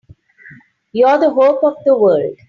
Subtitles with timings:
[0.93, 2.37] You're the hope of the world!